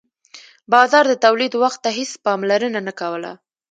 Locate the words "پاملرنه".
2.25-2.79